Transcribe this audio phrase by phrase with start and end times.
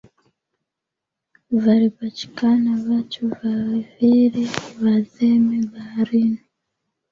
[1.51, 4.45] Valipachikana vachu vavili
[4.81, 6.39] vadheme baharini